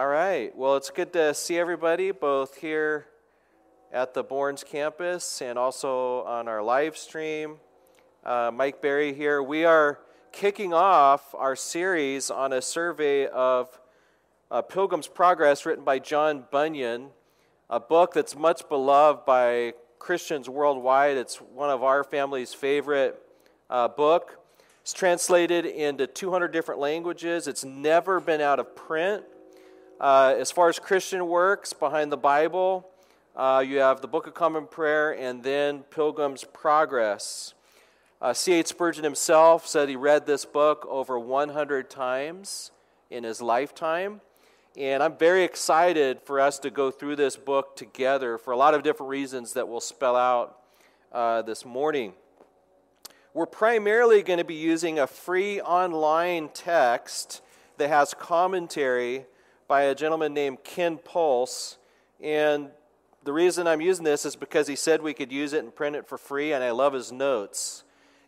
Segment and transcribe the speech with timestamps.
[0.00, 0.56] All right.
[0.56, 3.04] Well, it's good to see everybody, both here
[3.92, 7.56] at the Bournes campus and also on our live stream.
[8.24, 9.42] Uh, Mike Berry here.
[9.42, 9.98] We are
[10.32, 13.78] kicking off our series on a survey of
[14.50, 17.10] uh, Pilgrim's Progress written by John Bunyan,
[17.68, 21.18] a book that's much beloved by Christians worldwide.
[21.18, 23.22] It's one of our family's favorite
[23.68, 24.38] uh, book.
[24.80, 27.46] It's translated into 200 different languages.
[27.46, 29.24] It's never been out of print.
[30.00, 32.88] Uh, as far as Christian works behind the Bible,
[33.36, 37.52] uh, you have the Book of Common Prayer and then Pilgrim's Progress.
[38.18, 38.68] Uh, C.H.
[38.68, 42.70] Spurgeon himself said he read this book over 100 times
[43.10, 44.22] in his lifetime.
[44.74, 48.72] And I'm very excited for us to go through this book together for a lot
[48.72, 50.60] of different reasons that we'll spell out
[51.12, 52.14] uh, this morning.
[53.34, 57.42] We're primarily going to be using a free online text
[57.76, 59.26] that has commentary
[59.70, 61.78] by a gentleman named Ken Puls.
[62.20, 62.70] And
[63.22, 65.94] the reason I'm using this is because he said we could use it and print
[65.94, 67.84] it for free, and I love his notes.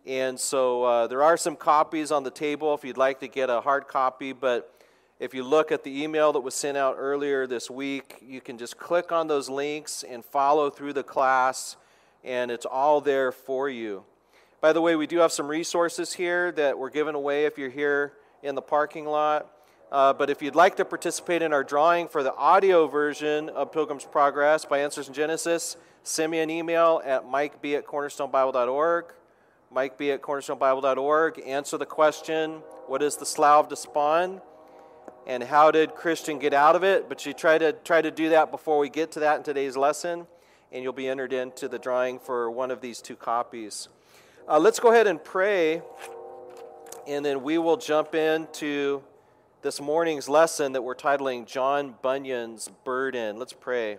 [0.06, 3.50] And so uh, there are some copies on the table if you'd like to get
[3.50, 4.72] a hard copy, but
[5.18, 8.56] if you look at the email that was sent out earlier this week, you can
[8.56, 11.76] just click on those links and follow through the class,
[12.22, 14.04] and it's all there for you.
[14.60, 17.68] By the way, we do have some resources here that we're giving away if you're
[17.68, 18.12] here
[18.44, 19.50] in the parking lot.
[19.92, 23.70] Uh, but if you'd like to participate in our drawing for the audio version of
[23.70, 29.12] Pilgrim's Progress by Answers in Genesis, send me an email at mikeb at cornerstonebible.org.
[29.70, 31.42] mikeb at cornerstonebible.org.
[31.44, 34.40] Answer the question What is the Slough of Despond?
[35.26, 37.10] And how did Christian get out of it?
[37.10, 39.76] But you try to, try to do that before we get to that in today's
[39.76, 40.26] lesson,
[40.72, 43.90] and you'll be entered into the drawing for one of these two copies.
[44.48, 45.82] Uh, let's go ahead and pray,
[47.06, 49.02] and then we will jump into
[49.62, 53.38] this morning's lesson that we're titling John Bunyan's Burden.
[53.38, 53.98] Let's pray.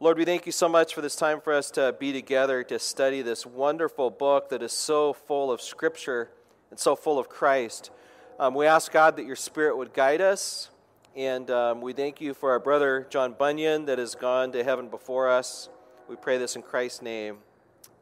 [0.00, 2.80] Lord, we thank you so much for this time for us to be together to
[2.80, 6.30] study this wonderful book that is so full of Scripture
[6.68, 7.92] and so full of Christ.
[8.40, 10.70] Um, we ask, God, that your Spirit would guide us.
[11.14, 14.88] And um, we thank you for our brother John Bunyan that has gone to heaven
[14.88, 15.68] before us.
[16.08, 17.38] We pray this in Christ's name.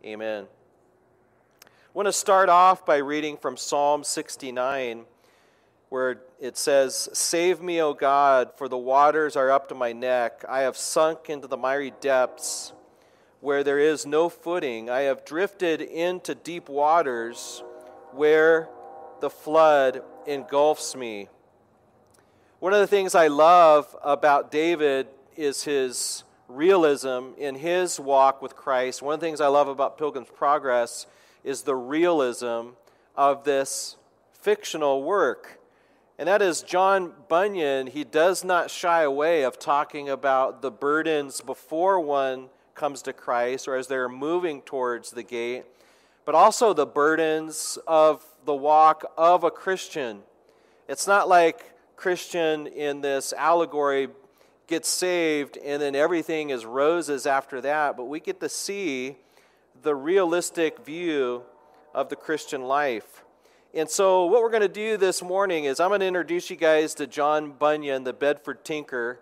[0.03, 0.47] Amen.
[1.63, 5.05] I want to start off by reading from Psalm 69
[5.89, 10.45] where it says, Save me, O God, for the waters are up to my neck.
[10.49, 12.73] I have sunk into the miry depths
[13.41, 14.91] where there is no footing.
[14.91, 17.63] I have drifted into deep waters
[18.13, 18.69] where
[19.21, 21.29] the flood engulfs me.
[22.59, 25.07] One of the things I love about David
[25.37, 29.03] is his realism in his walk with Christ.
[29.03, 31.07] One of the things I love about Pilgrim's Progress
[31.45, 32.71] is the realism
[33.15, 33.97] of this
[34.33, 35.58] fictional work
[36.19, 41.41] and that is John Bunyan, he does not shy away of talking about the burdens
[41.41, 45.65] before one comes to Christ or as they're moving towards the gate,
[46.25, 50.23] but also the burdens of the walk of a Christian.
[50.89, 54.09] It's not like Christian in this allegory
[54.67, 59.17] gets saved and then everything is roses after that, but we get to see
[59.83, 61.43] the realistic view
[61.95, 63.25] of the Christian life.
[63.75, 66.57] And so, what we're going to do this morning is I'm going to introduce you
[66.57, 69.21] guys to John Bunyan, the Bedford Tinker,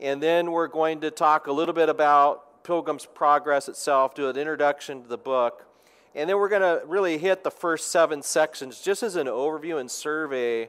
[0.00, 4.36] and then we're going to talk a little bit about Pilgrim's Progress itself, do an
[4.36, 5.64] introduction to the book,
[6.12, 9.78] and then we're going to really hit the first seven sections just as an overview
[9.78, 10.68] and survey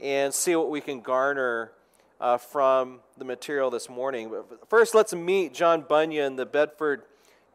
[0.00, 1.70] and see what we can garner
[2.18, 4.30] uh, from the material this morning.
[4.30, 7.02] But first, let's meet John Bunyan, the Bedford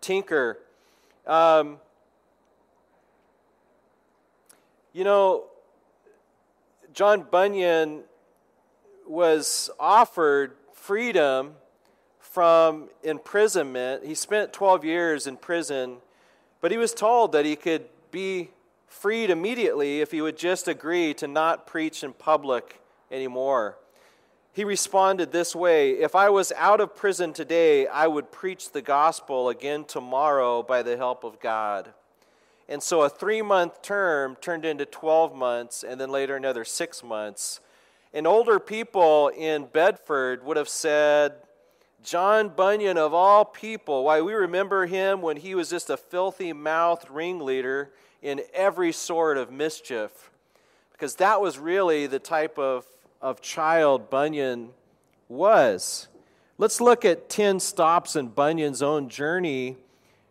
[0.02, 0.60] Tinker.
[1.26, 1.80] Um,
[5.00, 5.46] you know,
[6.94, 8.04] John Bunyan
[9.08, 11.54] was offered freedom
[12.20, 14.06] from imprisonment.
[14.06, 16.00] He spent 12 years in prison,
[16.60, 18.50] but he was told that he could be
[18.88, 23.78] freed immediately if he would just agree to not preach in public anymore.
[24.52, 28.82] He responded this way If I was out of prison today, I would preach the
[28.82, 31.94] gospel again tomorrow by the help of God.
[32.70, 37.04] And so a three month term turned into 12 months, and then later another six
[37.04, 37.60] months.
[38.14, 41.34] And older people in Bedford would have said,
[42.04, 46.54] John Bunyan, of all people, why we remember him when he was just a filthy
[46.54, 50.30] mouthed ringleader in every sort of mischief.
[50.92, 52.86] Because that was really the type of,
[53.20, 54.70] of child Bunyan
[55.28, 56.08] was.
[56.60, 59.78] Let's look at 10 stops in Bunyan's own journey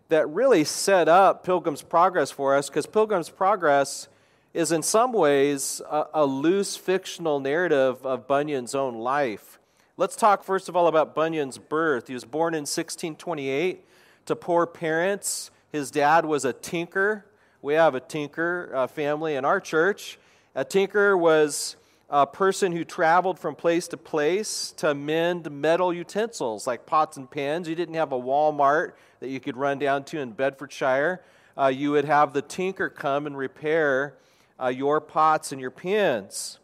[0.09, 4.09] that really set up Pilgrim's Progress for us because Pilgrim's Progress
[4.55, 9.59] is in some ways a, a loose fictional narrative of Bunyan's own life.
[9.97, 12.09] Let's talk first of all about Bunyan's birth.
[12.09, 13.85] He was born in 1628
[14.27, 15.51] to poor parents.
[15.73, 17.27] His dad was a tinker.
[17.61, 20.19] We have a tinker uh, family in our church.
[20.55, 21.77] A tinker was
[22.09, 27.31] a person who traveled from place to place to mend metal utensils like pots and
[27.31, 27.69] pans.
[27.69, 31.23] You didn't have a Walmart that you could run down to in Bedfordshire.
[31.57, 34.15] Uh, you would have the tinker come and repair
[34.61, 36.59] uh, your pots and your pans.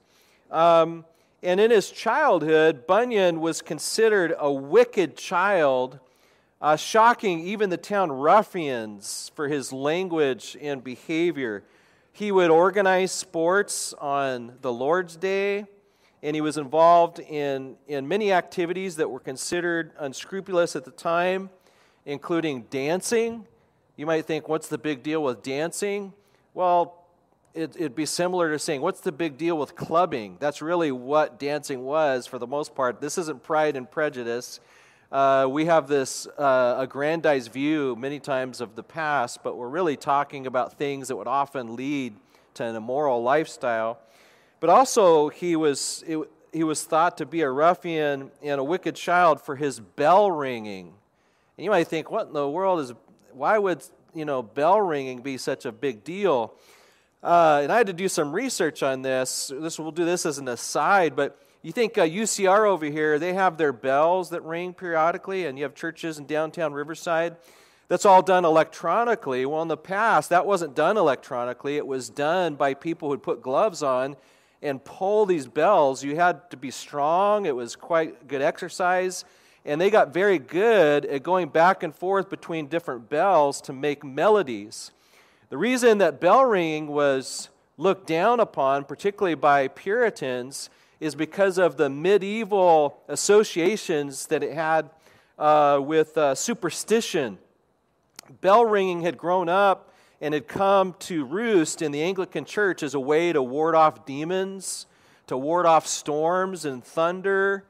[0.50, 1.04] Um,
[1.42, 5.98] and in his childhood, Bunyan was considered a wicked child,
[6.60, 11.64] uh, shocking even the town ruffians for his language and behavior.
[12.12, 15.66] He would organize sports on the Lord's Day,
[16.22, 21.50] and he was involved in, in many activities that were considered unscrupulous at the time,
[22.06, 23.46] including dancing.
[23.96, 26.12] You might think, what's the big deal with dancing?
[26.52, 27.06] Well,
[27.54, 30.36] it, would be similar to saying, what's the big deal with clubbing?
[30.40, 33.00] That's really what dancing was for the most part.
[33.00, 34.60] This isn't pride and prejudice
[35.14, 39.96] uh, we have this uh, aggrandized view many times of the past, but we're really
[39.96, 42.16] talking about things that would often lead
[42.54, 44.00] to an immoral lifestyle.
[44.58, 46.18] But also, he was, it,
[46.52, 50.94] he was thought to be a ruffian and a wicked child for his bell ringing.
[51.56, 52.92] And you might think, what in the world is,
[53.32, 53.82] why would,
[54.14, 56.54] you know, bell ringing be such a big deal?
[57.22, 59.50] Uh, and I had to do some research on this.
[59.54, 63.32] This we'll do this as an aside, but you think uh, UCR over here, they
[63.32, 67.36] have their bells that ring periodically, and you have churches in downtown Riverside.
[67.88, 69.46] That's all done electronically.
[69.46, 71.76] Well, in the past, that wasn't done electronically.
[71.76, 74.16] It was done by people who'd put gloves on
[74.60, 76.02] and pull these bells.
[76.02, 79.24] You had to be strong, it was quite good exercise.
[79.64, 84.04] And they got very good at going back and forth between different bells to make
[84.04, 84.90] melodies.
[85.48, 90.68] The reason that bell ringing was looked down upon, particularly by Puritans,
[91.00, 94.90] is because of the medieval associations that it had
[95.38, 97.38] uh, with uh, superstition.
[98.40, 102.94] Bell ringing had grown up and had come to roost in the Anglican Church as
[102.94, 104.86] a way to ward off demons,
[105.26, 107.64] to ward off storms and thunder.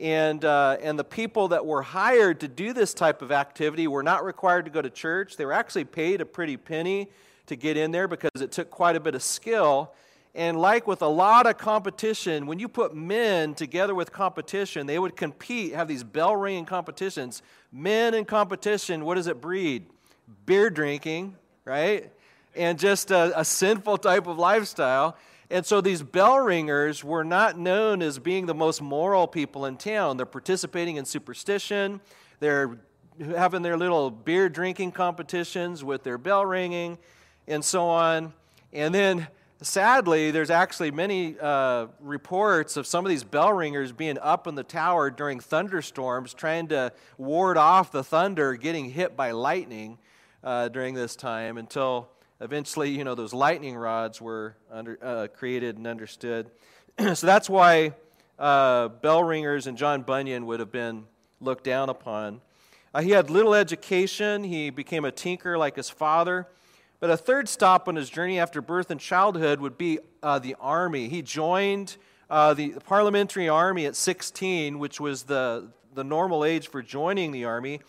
[0.00, 4.02] And, uh, and the people that were hired to do this type of activity were
[4.02, 5.36] not required to go to church.
[5.36, 7.10] They were actually paid a pretty penny
[7.46, 9.92] to get in there because it took quite a bit of skill.
[10.34, 14.98] And like with a lot of competition, when you put men together with competition, they
[14.98, 17.42] would compete, have these bell ringing competitions.
[17.70, 19.86] Men in competition, what does it breed?
[20.46, 21.36] Beer drinking,
[21.66, 22.10] right?
[22.56, 25.16] And just a, a sinful type of lifestyle.
[25.50, 29.76] And so these bell ringers were not known as being the most moral people in
[29.76, 30.16] town.
[30.16, 32.00] They're participating in superstition,
[32.38, 32.78] they're
[33.36, 36.98] having their little beer drinking competitions with their bell ringing,
[37.48, 38.32] and so on.
[38.72, 39.26] And then
[39.62, 44.54] sadly, there's actually many uh, reports of some of these bell ringers being up in
[44.54, 49.98] the tower during thunderstorms, trying to ward off the thunder getting hit by lightning
[50.42, 52.08] uh, during this time until
[52.40, 56.50] eventually, you know, those lightning rods were under, uh, created and understood.
[57.14, 57.92] so that's why
[58.38, 61.04] uh, bell ringers and John Bunyan would have been
[61.40, 62.40] looked down upon.
[62.92, 64.42] Uh, he had little education.
[64.42, 66.48] He became a tinker like his father.
[66.98, 70.56] But a third stop on his journey after birth and childhood would be uh, the
[70.60, 71.08] army.
[71.08, 71.96] He joined
[72.28, 77.44] uh, the parliamentary army at 16, which was the, the normal age for joining the
[77.44, 77.80] army.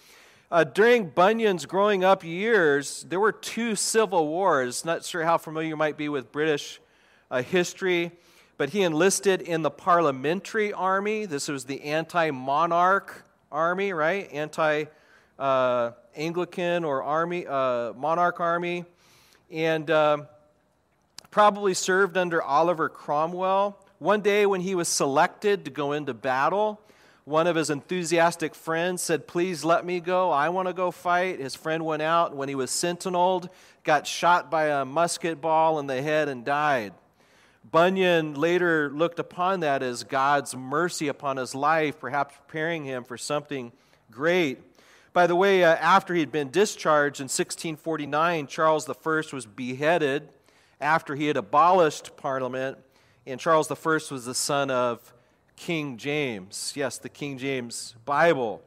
[0.52, 4.84] Uh, during Bunyan's growing up years, there were two civil wars.
[4.84, 6.82] Not sure how familiar you might be with British
[7.30, 8.12] uh, history,
[8.58, 11.26] but he enlisted in the parliamentary army.
[11.26, 14.30] This was the anti monarch army, right?
[14.34, 14.86] Anti
[15.40, 18.84] uh, Anglican or army, uh, monarch army
[19.50, 20.28] and um,
[21.30, 23.78] probably served under Oliver Cromwell.
[24.00, 26.82] One day, when he was selected to go into battle,
[27.26, 30.32] one of his enthusiastic friends said, Please let me go.
[30.32, 31.40] I want to go fight.
[31.40, 32.36] His friend went out.
[32.36, 33.50] When he was sentineled,
[33.84, 36.94] got shot by a musket ball in the head and died.
[37.70, 43.18] Bunyan later looked upon that as God's mercy upon his life, perhaps preparing him for
[43.18, 43.72] something
[44.10, 44.60] great.
[45.14, 48.94] By the way, uh, after he'd been discharged in 1649, Charles I
[49.34, 50.30] was beheaded
[50.80, 52.78] after he had abolished Parliament,
[53.28, 55.14] and Charles I was the son of
[55.62, 56.74] King James.
[56.76, 58.64] Yes, the King James Bible.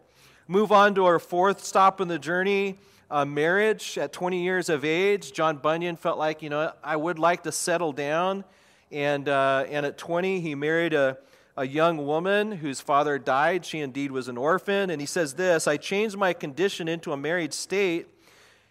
[0.47, 2.79] Move on to our fourth stop in the journey
[3.11, 3.99] uh, marriage.
[3.99, 7.51] At 20 years of age, John Bunyan felt like, you know, I would like to
[7.51, 8.45] settle down.
[8.93, 11.19] And, uh, and at 20, he married a
[11.57, 13.65] a young woman whose father died.
[13.65, 14.91] She indeed was an orphan.
[14.91, 18.07] And he says this I changed my condition into a married state,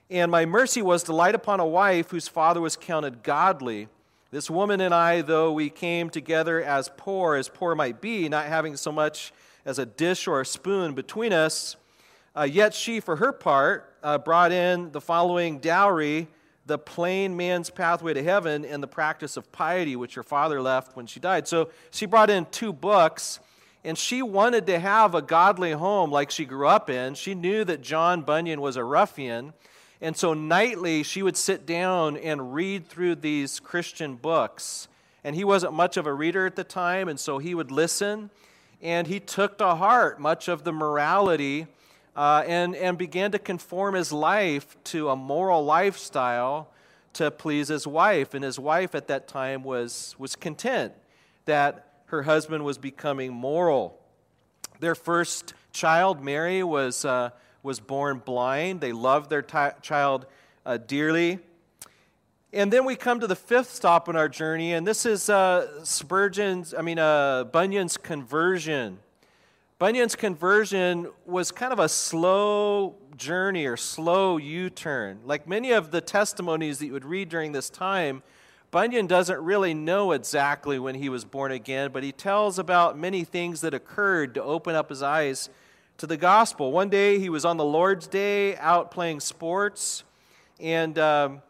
[0.10, 3.90] and my mercy was to light upon a wife whose father was counted godly.
[4.34, 8.48] This woman and I, though we came together as poor as poor might be, not
[8.48, 9.32] having so much
[9.64, 11.76] as a dish or a spoon between us,
[12.36, 16.28] uh, yet she, for her part, uh, brought in the following dowry
[16.66, 20.96] the plain man's pathway to heaven and the practice of piety, which her father left
[20.96, 21.48] when she died.
[21.48, 23.40] So she brought in two books,
[23.84, 27.14] and she wanted to have a godly home like she grew up in.
[27.14, 29.54] She knew that John Bunyan was a ruffian,
[30.04, 34.90] and so nightly she would sit down and read through these Christian books.
[35.24, 38.30] And he wasn't much of a reader at the time, and so he would listen,
[38.82, 41.68] and he took to heart much of the morality
[42.18, 46.68] uh, and, and began to conform his life to a moral lifestyle
[47.14, 48.34] to please his wife.
[48.34, 50.92] And his wife at that time was, was content
[51.46, 53.98] that her husband was becoming moral.
[54.82, 57.30] Their first child, Mary, was, uh,
[57.64, 58.82] was born blind.
[58.82, 60.26] They loved their t- child
[60.66, 61.40] uh, dearly.
[62.52, 65.84] And then we come to the fifth stop in our journey, and this is uh,
[65.84, 69.00] Spurgeon's, I mean, uh, Bunyan's conversion.
[69.80, 75.20] Bunyan's conversion was kind of a slow journey or slow U turn.
[75.26, 78.22] Like many of the testimonies that you would read during this time,
[78.70, 83.24] Bunyan doesn't really know exactly when he was born again, but he tells about many
[83.24, 85.50] things that occurred to open up his eyes
[85.98, 86.72] to the gospel.
[86.72, 90.04] One day he was on the Lord's Day out playing sports,
[90.60, 91.42] and um,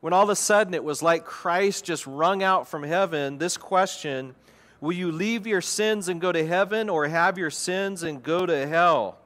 [0.00, 3.56] when all of a sudden it was like Christ just rung out from heaven this
[3.56, 4.34] question
[4.80, 8.44] Will you leave your sins and go to heaven, or have your sins and go
[8.44, 9.18] to hell?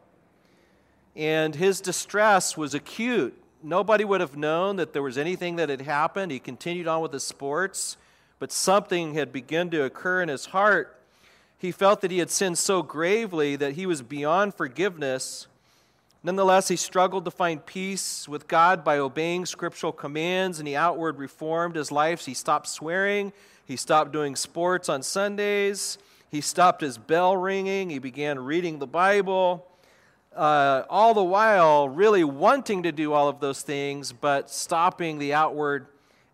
[1.17, 3.37] And his distress was acute.
[3.63, 6.31] Nobody would have known that there was anything that had happened.
[6.31, 7.97] He continued on with his sports,
[8.39, 11.00] but something had begun to occur in his heart.
[11.61, 15.47] He felt that he had sinned so gravely that he was beyond forgiveness.
[16.25, 21.19] Nonetheless, he struggled to find peace with God by obeying scriptural commands, and he outward
[21.19, 22.25] reformed his life.
[22.25, 23.33] He stopped swearing,
[23.67, 25.97] he stopped doing sports on Sundays.
[26.31, 27.91] He stopped his bell ringing.
[27.91, 29.67] He began reading the Bible.
[30.35, 35.35] Uh, all the while, really wanting to do all of those things, but stopping the
[35.35, 35.87] outward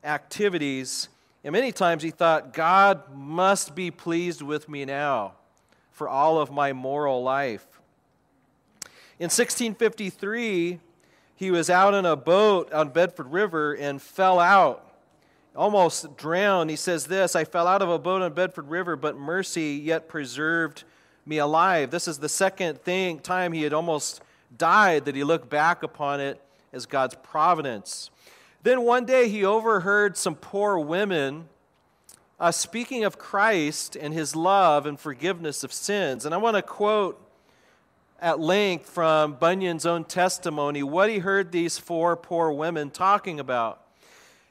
[0.05, 1.09] activities.
[1.47, 5.35] And many times he thought, God must be pleased with me now
[5.93, 7.65] for all of my moral life.
[9.21, 10.81] In 1653,
[11.37, 14.93] he was out in a boat on Bedford River and fell out
[15.55, 16.69] almost drowned.
[16.69, 20.09] He says this I fell out of a boat on Bedford River, but mercy yet
[20.09, 20.83] preserved
[21.25, 21.93] me alive.
[21.93, 24.21] This is the second thing, time he had almost
[24.59, 28.11] died that he looked back upon it as God's providence.
[28.67, 31.49] Then one day he overheard some poor women
[32.41, 36.27] uh, speaking of Christ and his love and forgiveness of sins.
[36.27, 37.25] And I want to quote
[38.21, 43.83] at length from Bunyan's own testimony what he heard these four poor women talking about.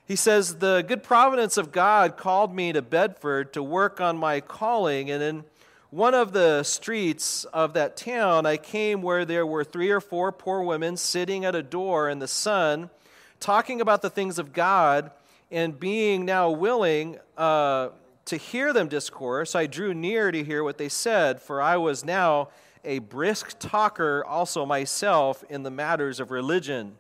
[0.06, 4.40] He says, The good providence of God called me to Bedford to work on my
[4.40, 5.44] calling, and in
[5.90, 10.32] one of the streets of that town, I came where there were three or four
[10.32, 12.90] poor women sitting at a door in the sun,
[13.40, 15.12] talking about the things of God,
[15.52, 17.90] and being now willing uh,
[18.26, 22.04] to hear them discourse, I drew near to hear what they said, for I was
[22.04, 22.50] now
[22.84, 26.98] a brisk talker also myself in the matters of religion.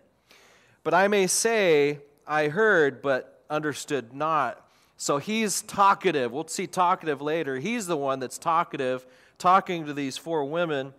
[0.84, 4.62] But I may say, I heard, but understood not.
[4.98, 6.32] So he's talkative.
[6.32, 7.60] We'll see talkative later.
[7.60, 9.06] He's the one that's talkative,
[9.38, 10.94] talking to these four women.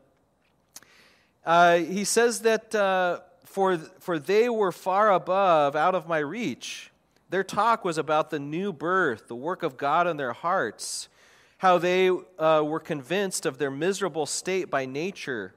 [1.45, 3.21] Uh, he says that uh,
[3.57, 6.91] for, for they were far above, out of my reach.
[7.31, 11.09] Their talk was about the new birth, the work of God in their hearts,
[11.57, 15.55] how they uh, were convinced of their miserable state by nature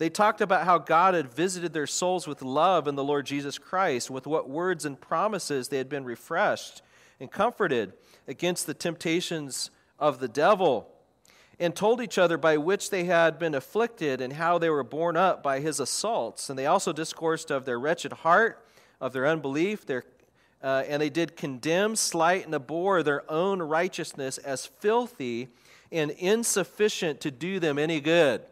[0.00, 3.58] they talked about how God had visited their souls with love in the Lord Jesus
[3.58, 6.80] Christ, with what words and promises they had been refreshed
[7.20, 7.92] and comforted
[8.26, 10.89] against the temptations of the devil,
[11.60, 15.16] and told each other by which they had been afflicted and how they were borne
[15.16, 16.48] up by his assaults.
[16.48, 18.64] And they also discoursed of their wretched heart,
[19.00, 20.04] of their unbelief, their
[20.62, 25.48] uh, and they did condemn, slight, and abhor their own righteousness as filthy
[25.90, 28.42] and insufficient to do them any good.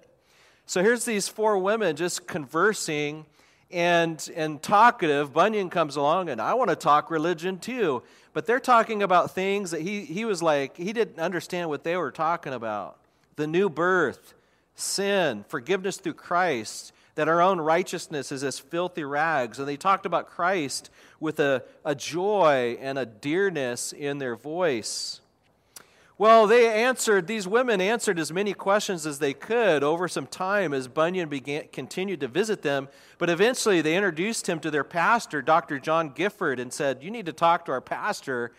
[0.65, 3.27] So here's these four women just conversing
[3.71, 5.35] and, and talkative.
[5.35, 8.03] Bunyan comes along, and I want to talk religion too.
[8.39, 11.97] But they're talking about things that he, he was like, he didn't understand what they
[11.97, 12.97] were talking about
[13.35, 14.35] the new birth,
[14.77, 19.59] sin, forgiveness through Christ, that our own righteousness is as filthy rags.
[19.59, 25.21] And they talked about Christ with a, a joy and a dearness in their voice.
[26.21, 30.75] Well, they answered, these women answered as many questions as they could over some time
[30.75, 32.89] as Bunyan began, continued to visit them.
[33.19, 35.79] But eventually they introduced him to their pastor, Dr.
[35.79, 38.51] John Gifford, and said, You need to talk to our pastor.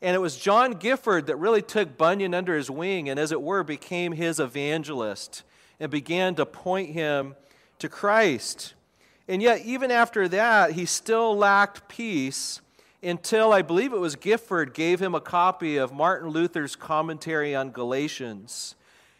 [0.00, 3.42] And it was John Gifford that really took Bunyan under his wing and, as it
[3.42, 5.42] were, became his evangelist
[5.80, 7.34] and began to point him
[7.80, 8.74] to Christ.
[9.26, 12.60] And yet, even after that, he still lacked peace
[13.02, 17.70] until I believe it was Gifford gave him a copy of Martin Luther's commentary on
[17.70, 18.74] Galatians.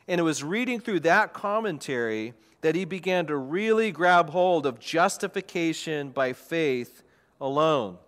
[0.08, 4.80] And it was reading through that commentary that he began to really grab hold of
[4.80, 7.02] justification by faith
[7.40, 7.98] alone.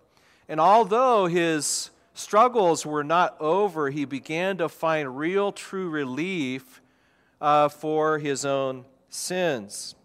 [0.49, 6.81] And although his struggles were not over, he began to find real, true relief
[7.39, 9.95] uh, for his own sins.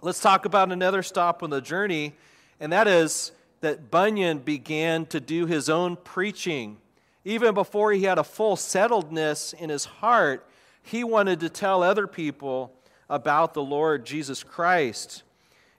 [0.00, 2.12] Let's talk about another stop on the journey,
[2.60, 3.32] and that is
[3.64, 6.76] that Bunyan began to do his own preaching.
[7.24, 10.46] Even before he had a full settledness in his heart,
[10.82, 12.74] he wanted to tell other people
[13.08, 15.22] about the Lord Jesus Christ.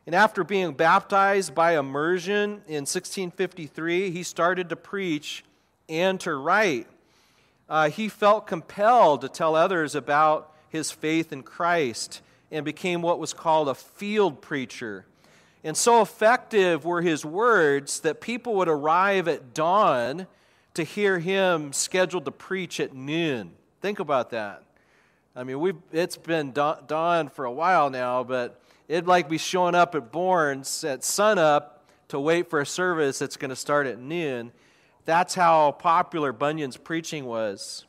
[0.07, 5.45] And after being baptized by immersion in 1653, he started to preach
[5.87, 6.87] and to write.
[7.69, 13.19] Uh, he felt compelled to tell others about his faith in Christ and became what
[13.19, 15.05] was called a field preacher.
[15.65, 20.27] And so effective were his words that people would arrive at dawn
[20.75, 23.51] to hear him scheduled to preach at noon.
[23.81, 24.61] Think about that.
[25.35, 29.73] I mean, we've, it's been dawn for a while now, but it'd like be showing
[29.73, 33.97] up at Bournes at sunup to wait for a service that's going to start at
[33.97, 34.51] noon.
[35.05, 37.85] That's how popular Bunyan's preaching was.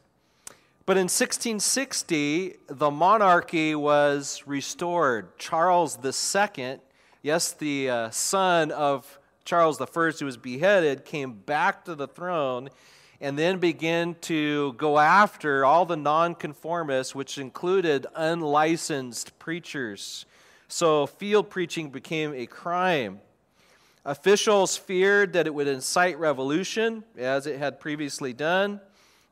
[0.87, 5.37] But in 1660, the monarchy was restored.
[5.37, 6.79] Charles II
[7.27, 12.69] Yes, the uh, son of Charles I, who was beheaded, came back to the throne
[13.21, 20.25] and then began to go after all the nonconformists, which included unlicensed preachers.
[20.69, 23.19] So field preaching became a crime.
[24.05, 28.81] Officials feared that it would incite revolution, as it had previously done.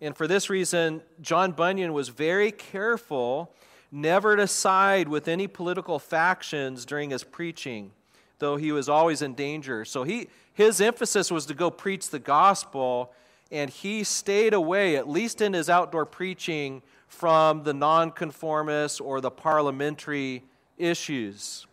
[0.00, 3.54] And for this reason, John Bunyan was very careful
[3.90, 7.92] never to side with any political factions during his preaching,
[8.38, 9.84] though he was always in danger.
[9.84, 13.12] So he, his emphasis was to go preach the gospel,
[13.50, 19.30] and he stayed away, at least in his outdoor preaching, from the nonconformists or the
[19.30, 20.42] parliamentary
[20.78, 21.66] issues.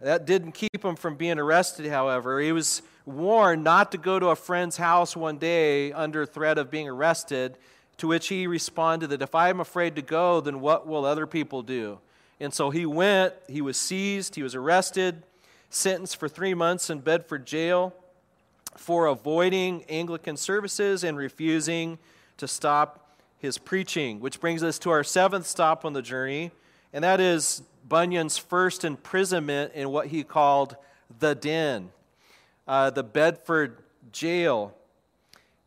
[0.00, 2.40] That didn't keep him from being arrested, however.
[2.40, 6.70] He was warned not to go to a friend's house one day under threat of
[6.70, 7.56] being arrested
[7.98, 11.26] to which he responded that if I am afraid to go, then what will other
[11.26, 11.98] people do?
[12.40, 15.22] And so he went, he was seized, he was arrested,
[15.70, 17.94] sentenced for three months in Bedford jail
[18.76, 21.98] for avoiding Anglican services and refusing
[22.38, 24.20] to stop his preaching.
[24.20, 26.50] Which brings us to our seventh stop on the journey,
[26.92, 30.76] and that is Bunyan's first imprisonment in what he called
[31.20, 31.90] the den,
[32.66, 33.78] uh, the Bedford
[34.12, 34.74] jail.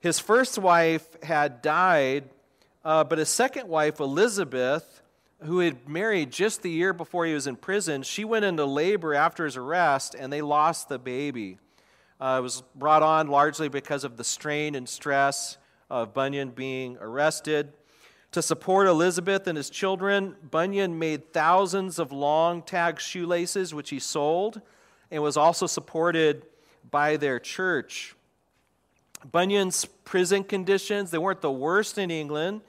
[0.06, 2.30] His first wife had died,
[2.84, 5.02] uh, but his second wife, Elizabeth,
[5.42, 9.16] who had married just the year before he was in prison, she went into labor
[9.16, 11.58] after his arrest and they lost the baby.
[12.22, 15.58] Uh, it was brought on largely because of the strain and stress
[15.90, 17.74] of Bunyan being arrested.
[18.34, 23.98] To support Elizabeth and his children, Bunyan made thousands of long tag shoelaces, which he
[23.98, 24.62] sold,
[25.10, 26.46] and was also supported
[26.92, 28.15] by their church.
[29.32, 32.62] Bunyan's prison conditions, they weren't the worst in England,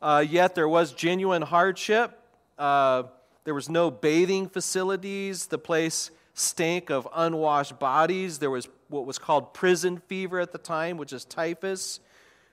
[0.00, 2.18] uh, yet there was genuine hardship.
[2.58, 3.04] Uh,
[3.44, 5.46] there was no bathing facilities.
[5.46, 8.38] The place stank of unwashed bodies.
[8.38, 12.00] There was what was called prison fever at the time, which is typhus.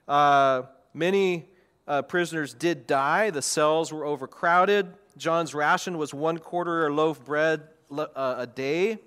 [0.08, 0.63] Uh,
[0.94, 1.48] many
[1.88, 3.30] uh, prisoners did die.
[3.30, 4.94] The cells were overcrowded.
[5.18, 9.00] John's ration was one quarter loaf bread uh, a day.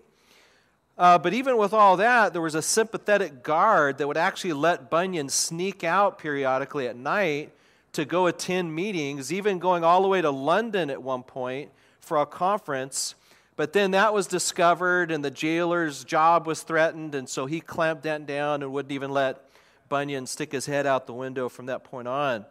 [0.98, 4.88] Uh, but even with all that, there was a sympathetic guard that would actually let
[4.88, 7.52] Bunyan sneak out periodically at night
[7.92, 12.18] to go attend meetings, even going all the way to London at one point for
[12.18, 13.14] a conference.
[13.56, 18.04] But then that was discovered, and the jailer's job was threatened, and so he clamped
[18.04, 19.42] that down and wouldn't even let
[19.88, 22.46] Bunyan stick his head out the window from that point on.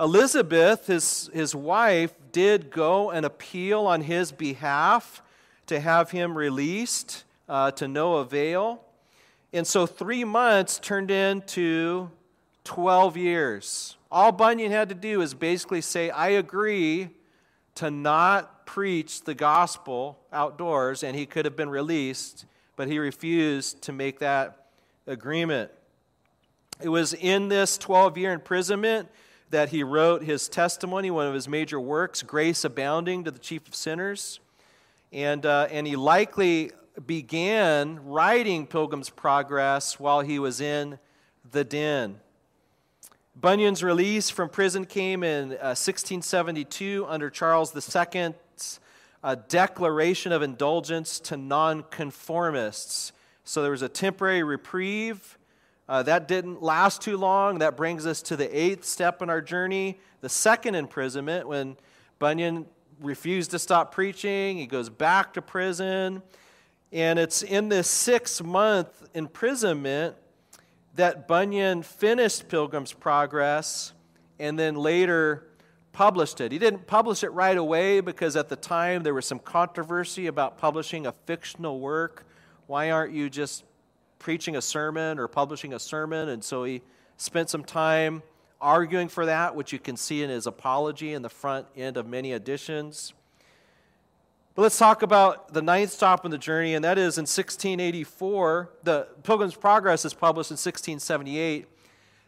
[0.00, 5.22] Elizabeth, his, his wife, did go and appeal on his behalf
[5.66, 8.80] to have him released uh, to no avail.
[9.52, 12.10] And so three months turned into
[12.64, 13.96] 12 years.
[14.10, 17.10] All Bunyan had to do is basically say, I agree
[17.76, 23.82] to not preach the gospel outdoors, and he could have been released, but he refused
[23.82, 24.68] to make that
[25.06, 25.70] agreement.
[26.80, 29.08] It was in this 12 year imprisonment
[29.50, 33.66] that he wrote his testimony, one of his major works, Grace Abounding to the Chief
[33.68, 34.40] of Sinners.
[35.12, 36.72] And, uh, and he likely
[37.06, 40.98] began writing Pilgrim's Progress while he was in
[41.50, 42.20] the den.
[43.36, 48.80] Bunyan's release from prison came in uh, 1672 under Charles II's
[49.24, 53.12] uh, declaration of indulgence to nonconformists.
[53.42, 55.36] So there was a temporary reprieve.
[55.88, 57.58] Uh, that didn't last too long.
[57.58, 61.76] That brings us to the eighth step in our journey, the second imprisonment, when
[62.18, 62.66] Bunyan
[63.00, 64.56] refused to stop preaching.
[64.56, 66.22] He goes back to prison.
[66.94, 70.14] And it's in this six month imprisonment
[70.94, 73.92] that Bunyan finished Pilgrim's Progress
[74.38, 75.48] and then later
[75.90, 76.52] published it.
[76.52, 80.56] He didn't publish it right away because at the time there was some controversy about
[80.56, 82.26] publishing a fictional work.
[82.68, 83.64] Why aren't you just
[84.20, 86.28] preaching a sermon or publishing a sermon?
[86.28, 86.80] And so he
[87.16, 88.22] spent some time
[88.60, 92.06] arguing for that, which you can see in his apology in the front end of
[92.06, 93.14] many editions.
[94.54, 98.70] But let's talk about the ninth stop in the journey, and that is in 1684.
[98.84, 101.66] The Pilgrim's Progress is published in 1678.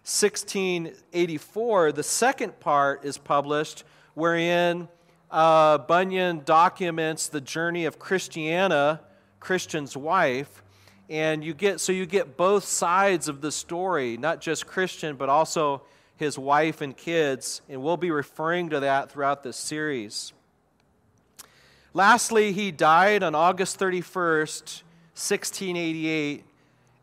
[0.02, 3.84] 1684, the second part is published,
[4.14, 4.88] wherein
[5.30, 9.02] uh, Bunyan documents the journey of Christiana,
[9.38, 10.64] Christian's wife,
[11.08, 15.28] and you get so you get both sides of the story, not just Christian, but
[15.28, 15.82] also
[16.16, 20.32] his wife and kids, and we'll be referring to that throughout this series.
[21.96, 24.82] Lastly, he died on August 31st,
[25.14, 26.44] 1688,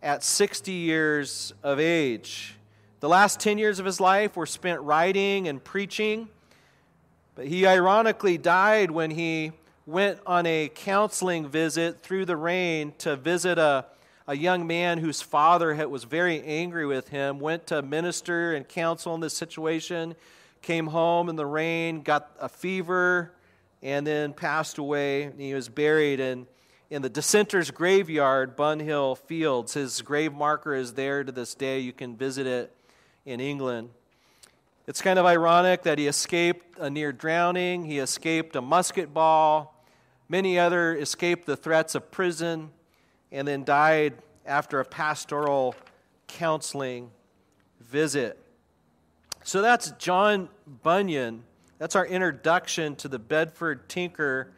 [0.04, 2.54] at 60 years of age.
[3.00, 6.28] The last 10 years of his life were spent writing and preaching,
[7.34, 9.54] but he ironically died when he
[9.88, 13.88] went on a counseling visit through the rain to visit a,
[14.28, 18.68] a young man whose father had, was very angry with him, went to minister and
[18.68, 20.14] counsel in this situation,
[20.62, 23.34] came home in the rain, got a fever
[23.84, 25.30] and then passed away.
[25.38, 26.48] He was buried in,
[26.90, 29.74] in the dissenters' graveyard, Bunhill Fields.
[29.74, 31.80] His grave marker is there to this day.
[31.80, 32.74] You can visit it
[33.26, 33.90] in England.
[34.88, 39.86] It's kind of ironic that he escaped a near drowning, he escaped a musket ball,
[40.28, 42.70] many other escaped the threats of prison,
[43.32, 44.14] and then died
[44.46, 45.76] after a pastoral
[46.28, 47.12] counseling
[47.80, 48.40] visit.
[49.44, 50.50] So that's John
[50.84, 51.44] Bunyan
[51.80, 54.52] that's our introduction to the Bedford Tinker.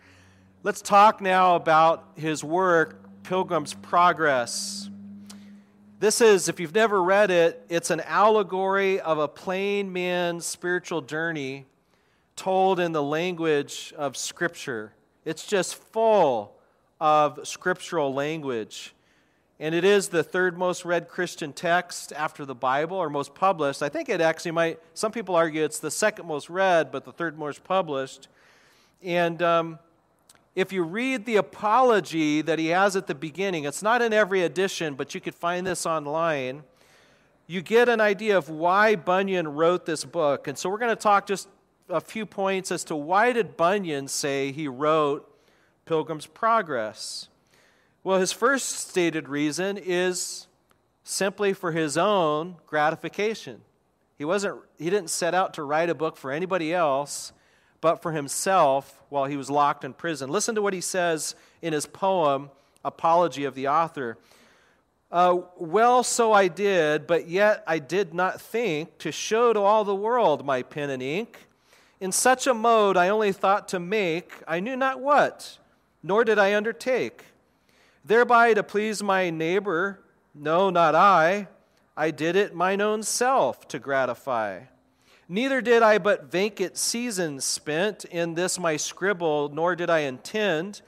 [0.64, 4.90] Let's talk now about his work, Pilgrim's Progress.
[6.00, 11.02] This is, if you've never read it, it's an allegory of a plain man's spiritual
[11.02, 11.66] journey
[12.36, 14.94] told in the language of Scripture.
[15.24, 16.56] It's just full
[17.00, 18.95] of scriptural language.
[19.60, 23.82] And it is the third most read Christian text after the Bible, or most published.
[23.82, 27.14] I think it actually might, some people argue it's the second most read, but the
[27.14, 28.28] third most published.
[29.02, 29.80] And um,
[30.56, 34.42] if you read the apology that he has at the beginning, it's not in every
[34.44, 36.64] edition, but you could find this online.
[37.48, 40.48] You get an idea of why Bunyan wrote this book.
[40.48, 41.48] And so we're going to talk just
[41.88, 45.32] a few points as to why did Bunyan say he wrote
[45.86, 47.30] Pilgrim's Progress.
[48.06, 50.46] Well, his first stated reason is
[51.04, 53.62] simply for his own gratification.
[54.16, 57.34] He, wasn't, he didn't set out to write a book for anybody else,
[57.82, 60.30] but for himself while he was locked in prison.
[60.30, 62.52] Listen to what he says in his poem,
[62.84, 64.20] Apology of the Author.
[65.12, 69.84] Uh, well, so I did, but yet I did not think to show to all
[69.84, 71.48] the world my pen and ink.
[72.00, 75.58] In such a mode I only thought to make, I knew not what,
[76.04, 77.24] nor did I undertake
[78.06, 80.00] thereby to please my neighbor.
[80.34, 81.48] No, not I.
[81.98, 84.62] I did it mine own self to gratify.
[85.28, 90.82] Neither did I but vacant seasons spent in this my scribble, nor did I intend,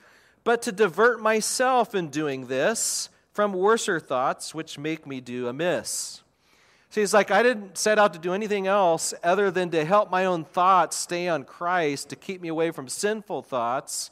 [0.44, 6.22] but to divert myself in doing this from worser thoughts which make me do amiss.
[6.90, 10.10] See, it's like I didn't set out to do anything else other than to help
[10.10, 14.10] my own thoughts stay on Christ, to keep me away from sinful thoughts,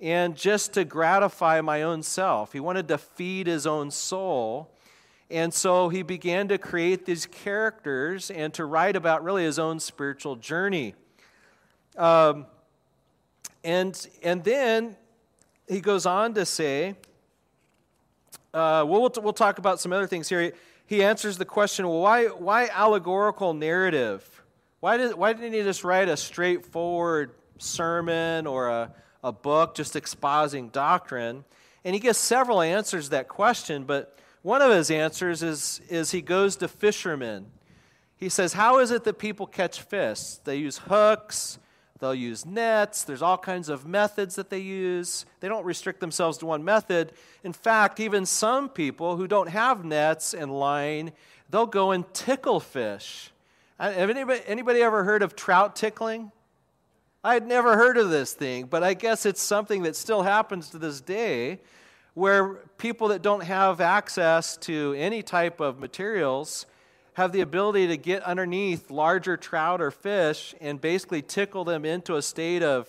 [0.00, 2.52] and just to gratify my own self.
[2.52, 4.70] He wanted to feed his own soul.
[5.30, 9.80] And so he began to create these characters and to write about really his own
[9.80, 10.94] spiritual journey.
[11.96, 12.46] Um,
[13.64, 14.96] and, and then
[15.68, 16.94] he goes on to say,
[18.54, 20.52] uh, we'll, we'll talk about some other things here.
[20.86, 24.42] He, answers the question well, why, why allegorical narrative?
[24.80, 29.96] Why, did, why didn't he just write a straightforward sermon or a, a book just
[29.96, 31.44] exposing doctrine.
[31.84, 36.12] And he gives several answers to that question, but one of his answers is, is
[36.12, 37.46] he goes to fishermen.
[38.16, 40.36] He says, How is it that people catch fish?
[40.44, 41.58] They use hooks,
[41.98, 45.26] they'll use nets, there's all kinds of methods that they use.
[45.40, 47.12] They don't restrict themselves to one method.
[47.42, 51.12] In fact, even some people who don't have nets and line,
[51.50, 53.30] they'll go and tickle fish.
[53.78, 56.32] Uh, have anybody, anybody ever heard of trout tickling?
[57.24, 60.70] I had never heard of this thing, but I guess it's something that still happens
[60.70, 61.60] to this day
[62.14, 66.66] where people that don't have access to any type of materials
[67.14, 72.16] have the ability to get underneath larger trout or fish and basically tickle them into
[72.16, 72.88] a state of,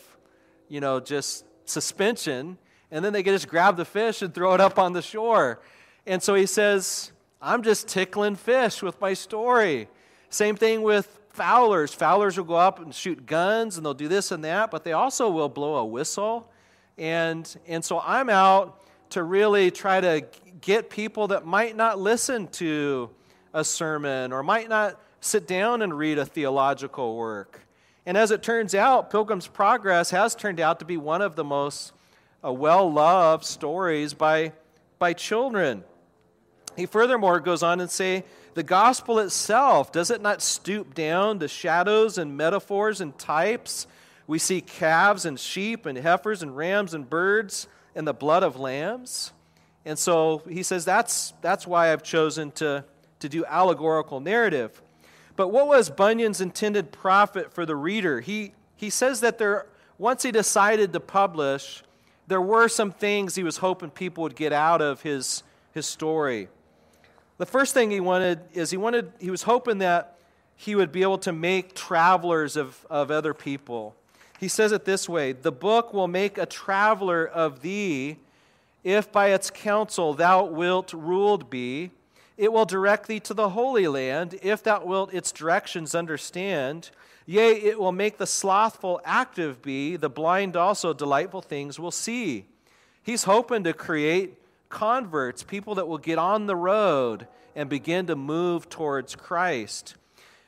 [0.67, 2.57] you know, just suspension.
[2.91, 5.61] And then they can just grab the fish and throw it up on the shore.
[6.05, 7.11] And so he says,
[7.41, 9.87] I'm just tickling fish with my story.
[10.29, 11.93] Same thing with fowlers.
[11.93, 14.91] Fowlers will go up and shoot guns and they'll do this and that, but they
[14.91, 16.51] also will blow a whistle.
[16.97, 20.25] And, and so I'm out to really try to
[20.59, 23.11] get people that might not listen to
[23.53, 27.61] a sermon or might not sit down and read a theological work.
[28.07, 31.43] And as it turns out, Pilgrim's Progress has turned out to be one of the
[31.43, 31.93] most
[32.43, 34.53] uh, well loved stories by,
[34.97, 35.83] by children.
[36.77, 41.47] He furthermore goes on and say, the gospel itself, does it not stoop down to
[41.47, 43.87] shadows and metaphors and types?
[44.27, 48.59] We see calves and sheep and heifers and rams and birds and the blood of
[48.59, 49.33] lambs.
[49.85, 52.85] And so he says that's, that's why I've chosen to,
[53.19, 54.81] to do allegorical narrative.
[55.35, 58.21] But what was Bunyan's intended profit for the reader?
[58.21, 61.83] He, he says that there, once he decided to publish,
[62.27, 66.49] there were some things he was hoping people would get out of his, his story.
[67.37, 70.17] The first thing he wanted is he wanted he was hoping that
[70.55, 73.95] he would be able to make travelers of, of other people.
[74.39, 78.17] He says it this way The book will make a traveler of thee,
[78.83, 81.91] if by its counsel thou wilt ruled be.
[82.37, 86.91] It will direct thee to the Holy Land, if thou wilt its directions understand.
[87.25, 92.45] Yea, it will make the slothful active be, the blind also delightful things will see.
[93.03, 98.15] He's hoping to create converts, people that will get on the road and begin to
[98.15, 99.95] move towards Christ.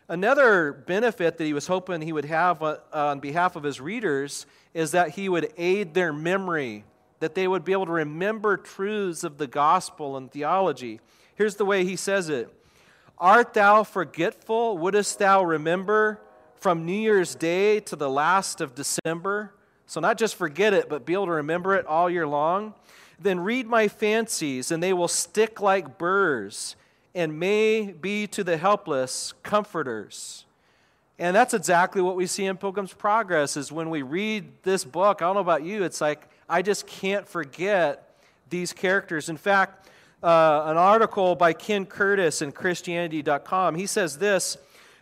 [0.08, 4.46] Another benefit that he was hoping he would have uh, on behalf of his readers
[4.74, 6.84] is that he would aid their memory,
[7.20, 11.00] that they would be able to remember truths of the gospel and theology.
[11.36, 12.52] Here's the way he says it
[13.20, 14.78] Art thou forgetful?
[14.78, 16.22] Wouldst thou remember
[16.56, 19.54] from New Year's Day to the last of December?
[19.86, 22.74] So, not just forget it, but be able to remember it all year long.
[23.22, 26.76] Then read my fancies, and they will stick like burrs
[27.14, 30.46] and may be to the helpless comforters.
[31.18, 35.22] And that's exactly what we see in Pilgrim's Progress is when we read this book,
[35.22, 38.16] I don't know about you, it's like I just can't forget
[38.50, 39.28] these characters.
[39.28, 39.90] In fact,
[40.24, 44.58] uh, an article by Ken Curtis in Christianity.com, he says this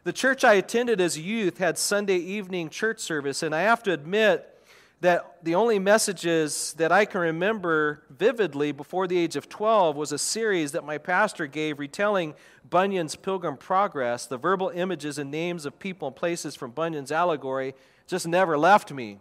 [0.06, 3.84] The church I attended as a youth had Sunday evening church service, and I have
[3.84, 4.57] to admit,
[5.02, 10.12] that the only messages that I can remember vividly before the age of 12 was
[10.12, 12.34] a series that my pastor gave retelling
[12.68, 14.26] Bunyan's Pilgrim Progress.
[14.26, 17.76] The verbal images and names of people and places from Bunyan's allegory
[18.08, 19.20] just never left me.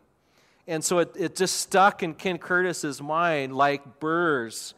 [0.67, 4.75] And so it, it just stuck in Ken Curtis's mind like burrs.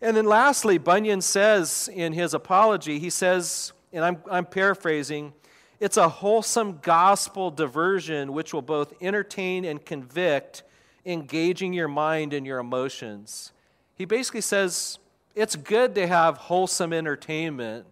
[0.00, 5.32] And then lastly, Bunyan says in his apology, he says, and I'm, I'm paraphrasing,
[5.78, 10.62] it's a wholesome gospel diversion which will both entertain and convict,
[11.04, 13.52] engaging your mind and your emotions.
[13.94, 14.98] He basically says
[15.34, 17.86] it's good to have wholesome entertainment,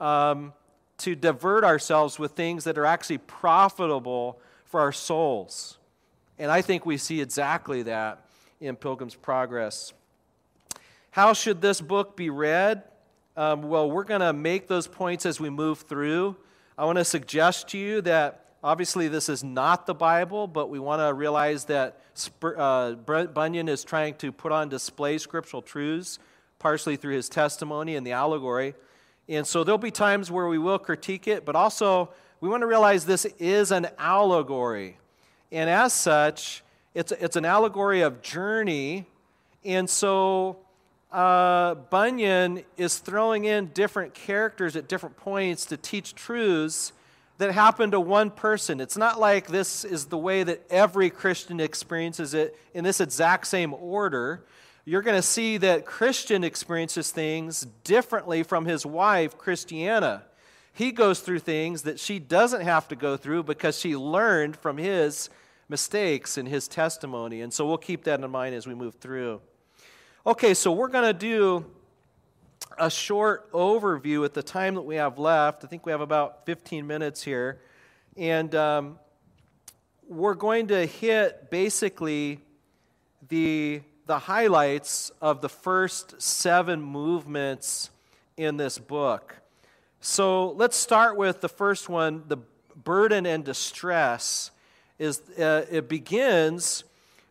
[0.00, 0.52] um,
[0.98, 5.78] to divert ourselves with things that are actually profitable for our souls.
[6.38, 8.26] And I think we see exactly that
[8.60, 9.92] in Pilgrim's Progress.
[11.10, 12.84] How should this book be read?
[13.36, 16.36] Um, well, we're going to make those points as we move through.
[16.78, 20.78] I want to suggest to you that obviously this is not the Bible, but we
[20.78, 22.00] want to realize that
[22.42, 26.18] uh, Bunyan is trying to put on display scriptural truths,
[26.58, 28.74] partially through his testimony and the allegory.
[29.28, 32.66] And so there'll be times where we will critique it, but also we want to
[32.66, 34.98] realize this is an allegory.
[35.50, 39.06] And as such, it's, it's an allegory of journey.
[39.62, 40.58] And so
[41.12, 46.92] uh, Bunyan is throwing in different characters at different points to teach truths
[47.38, 48.80] that happen to one person.
[48.80, 53.46] It's not like this is the way that every Christian experiences it in this exact
[53.46, 54.44] same order.
[54.84, 60.24] You're going to see that Christian experiences things differently from his wife, Christiana.
[60.72, 64.78] He goes through things that she doesn't have to go through because she learned from
[64.78, 65.28] his
[65.68, 67.42] mistakes and his testimony.
[67.42, 69.40] And so we'll keep that in mind as we move through.
[70.24, 71.64] Okay, so we're going to do
[72.78, 75.64] a short overview at the time that we have left.
[75.64, 77.60] I think we have about 15 minutes here.
[78.16, 79.00] And um,
[80.08, 82.38] we're going to hit basically
[83.30, 87.90] the, the highlights of the first seven movements
[88.36, 89.34] in this book.
[90.00, 92.38] So let's start with the first one the
[92.84, 94.52] burden and distress.
[95.00, 96.84] Is, uh, it begins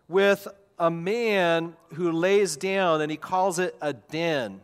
[0.09, 0.45] with
[0.81, 4.59] a man who lays down and he calls it a den.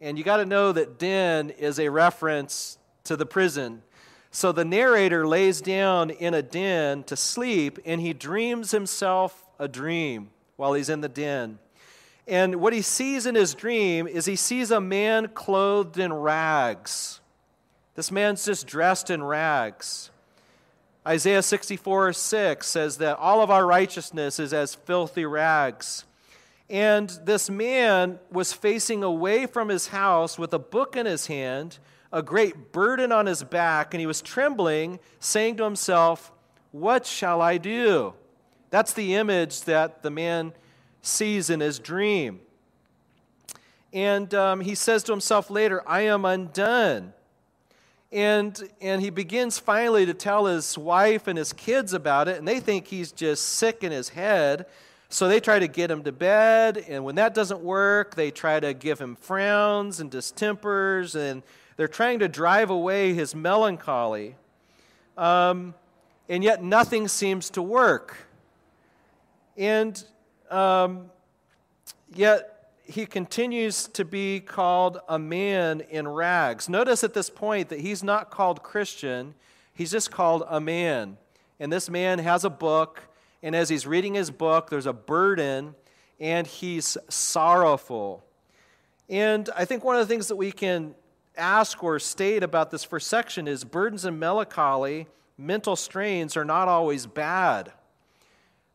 [0.00, 3.82] And you got to know that den is a reference to the prison.
[4.30, 9.66] So the narrator lays down in a den to sleep and he dreams himself a
[9.66, 11.58] dream while he's in the den.
[12.28, 17.20] And what he sees in his dream is he sees a man clothed in rags.
[17.96, 20.11] This man's just dressed in rags.
[21.06, 26.04] Isaiah 64 6 says that all of our righteousness is as filthy rags.
[26.70, 31.78] And this man was facing away from his house with a book in his hand,
[32.12, 36.32] a great burden on his back, and he was trembling, saying to himself,
[36.70, 38.14] What shall I do?
[38.70, 40.54] That's the image that the man
[41.02, 42.40] sees in his dream.
[43.92, 47.12] And um, he says to himself later, I am undone.
[48.12, 52.46] And, and he begins finally to tell his wife and his kids about it, and
[52.46, 54.66] they think he's just sick in his head.
[55.08, 58.60] So they try to get him to bed, and when that doesn't work, they try
[58.60, 61.42] to give him frowns and distempers, and
[61.76, 64.36] they're trying to drive away his melancholy.
[65.16, 65.74] Um,
[66.28, 68.16] and yet nothing seems to work.
[69.56, 70.02] And
[70.50, 71.10] um,
[72.14, 72.51] yet
[72.84, 76.68] he continues to be called a man in rags.
[76.68, 79.34] Notice at this point that he's not called Christian,
[79.72, 81.16] he's just called a man.
[81.60, 83.02] And this man has a book,
[83.42, 85.74] and as he's reading his book, there's a burden,
[86.18, 88.24] and he's sorrowful.
[89.08, 90.94] And I think one of the things that we can
[91.36, 95.06] ask or state about this first section is burdens and melancholy,
[95.38, 97.72] mental strains are not always bad.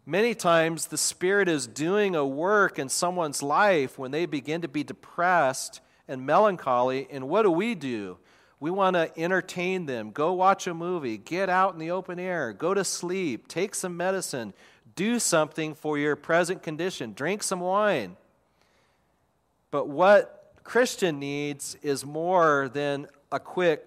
[0.09, 4.69] Many times, the Spirit is doing a work in someone's life when they begin to
[4.69, 7.09] be depressed and melancholy.
[7.11, 8.17] And what do we do?
[8.61, 10.11] We want to entertain them.
[10.11, 11.17] Go watch a movie.
[11.17, 12.53] Get out in the open air.
[12.53, 13.49] Go to sleep.
[13.49, 14.53] Take some medicine.
[14.95, 17.11] Do something for your present condition.
[17.11, 18.15] Drink some wine.
[19.71, 23.85] But what Christian needs is more than a quick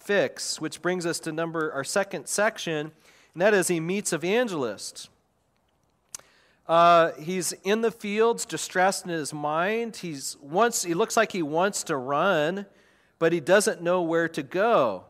[0.00, 2.90] fix, which brings us to number our second section,
[3.34, 5.08] and that is he meets evangelists.
[6.70, 9.96] Uh, he's in the fields, distressed in his mind.
[9.96, 12.64] He's wants, he looks like he wants to run,
[13.18, 15.02] but he doesn't know where to go.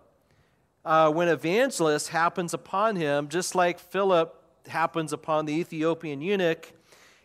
[0.86, 6.72] Uh, when evangelist happens upon him, just like Philip happens upon the Ethiopian eunuch,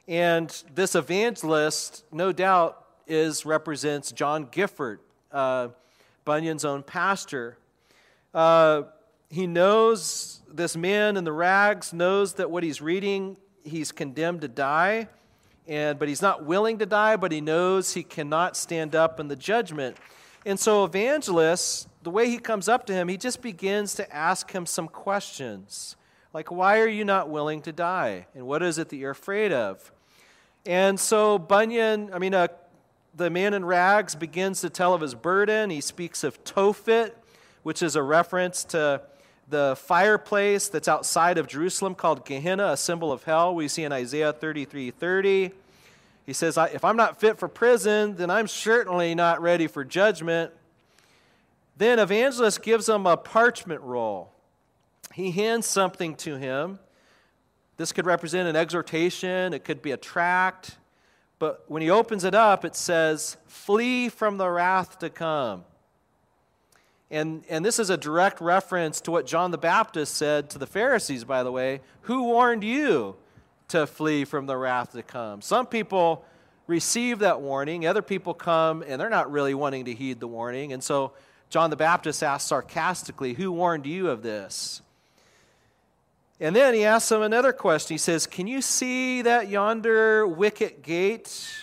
[0.05, 4.99] and this evangelist, no doubt, is represents John Gifford,
[5.31, 5.69] uh,
[6.25, 7.57] Bunyan's own pastor.
[8.33, 8.81] Uh,
[9.29, 14.47] he knows this man in the rags knows that what he's reading he's condemned to
[14.47, 15.07] die,
[15.67, 19.27] and, but he's not willing to die, but he knows he cannot stand up in
[19.27, 19.97] the judgment.
[20.45, 24.51] And so, evangelist, the way he comes up to him, he just begins to ask
[24.51, 25.95] him some questions.
[26.33, 28.27] Like, why are you not willing to die?
[28.35, 29.91] And what is it that you're afraid of?
[30.65, 32.47] And so, Bunyan, I mean, uh,
[33.15, 35.69] the man in rags begins to tell of his burden.
[35.69, 37.13] He speaks of Tophet,
[37.63, 39.01] which is a reference to
[39.47, 43.91] the fireplace that's outside of Jerusalem called Gehenna, a symbol of hell, we see in
[43.91, 45.51] Isaiah 33 30.
[46.25, 50.51] He says, If I'm not fit for prison, then I'm certainly not ready for judgment.
[51.77, 54.31] Then evangelist gives him a parchment roll.
[55.13, 56.79] He hands something to him.
[57.77, 60.77] This could represent an exhortation, it could be a tract.
[61.37, 65.65] But when he opens it up, it says, Flee from the wrath to come.
[67.11, 70.65] And, and this is a direct reference to what John the Baptist said to the
[70.65, 71.81] Pharisees, by the way.
[72.01, 73.15] Who warned you
[73.67, 75.41] to flee from the wrath to come?
[75.41, 76.25] Some people
[76.67, 80.73] receive that warning, other people come and they're not really wanting to heed the warning.
[80.73, 81.13] And so
[81.49, 84.81] John the Baptist asks sarcastically, Who warned you of this?
[86.39, 87.93] And then he asks them another question.
[87.93, 91.55] He says, Can you see that yonder wicket gate?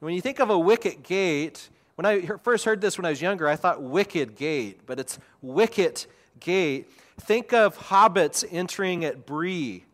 [0.00, 3.22] When you think of a wicket gate, when I first heard this when I was
[3.22, 6.06] younger, I thought wicked gate, but it's wicket
[6.40, 6.90] gate.
[7.20, 9.84] Think of hobbits entering at Bree.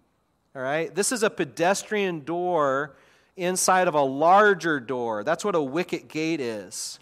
[0.56, 0.94] All right?
[0.94, 2.96] This is a pedestrian door
[3.36, 5.24] inside of a larger door.
[5.24, 6.98] That's what a wicket gate is.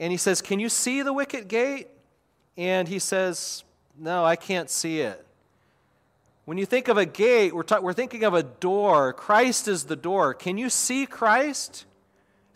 [0.00, 1.88] And he says, Can you see the wicket gate?
[2.56, 3.64] And he says,
[3.98, 5.24] No, I can't see it.
[6.44, 9.12] When you think of a gate, we're, ta- we're thinking of a door.
[9.12, 10.32] Christ is the door.
[10.32, 11.84] Can you see Christ?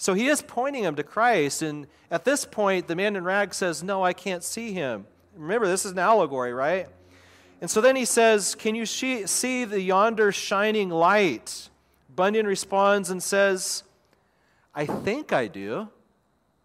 [0.02, 1.62] So he is pointing him to Christ.
[1.62, 5.06] And at this point, the man in rags says, No, I can't see him.
[5.36, 6.88] Remember, this is an allegory, right?
[7.60, 11.68] And so then he says, Can you see the yonder shining light?
[12.16, 13.84] Bunyan responds and says,
[14.74, 15.88] I think I do.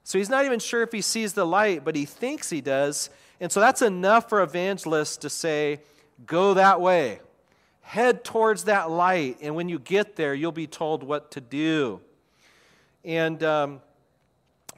[0.04, 3.12] So he's not even sure if he sees the light, but he thinks he does.
[3.40, 5.82] And so that's enough for evangelists to say,
[6.26, 7.20] go that way.
[7.82, 9.38] Head towards that light.
[9.44, 12.02] And when you get there, you'll be told what to do.
[13.08, 13.80] And, um,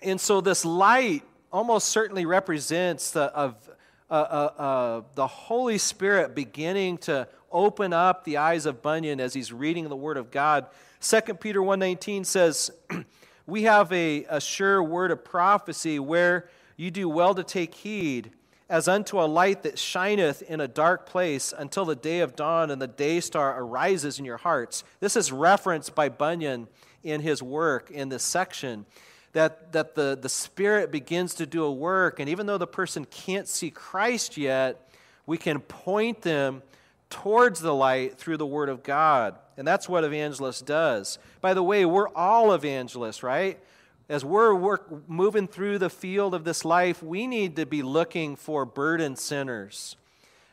[0.04, 3.56] and so this light almost certainly represents the, of,
[4.08, 9.34] uh, uh, uh, the Holy Spirit beginning to open up the eyes of Bunyan as
[9.34, 10.68] he's reading the Word of God.
[11.02, 12.70] 2 Peter 1.19 says,
[13.48, 18.30] We have a, a sure word of prophecy where you do well to take heed
[18.70, 22.70] as unto a light that shineth in a dark place until the day of dawn
[22.70, 24.84] and the day star arises in your hearts.
[25.00, 26.68] This is referenced by Bunyan
[27.04, 28.86] in his work in this section.
[29.34, 33.06] That, that the, the Spirit begins to do a work, and even though the person
[33.06, 34.92] can't see Christ yet,
[35.28, 36.64] we can point them
[37.12, 39.36] towards the light through the Word of God.
[39.56, 41.20] And that's what evangelist does.
[41.42, 43.60] By the way, we're all evangelists, right?
[44.08, 48.36] As we're work, moving through the field of this life, we need to be looking
[48.36, 49.96] for burdened sinners.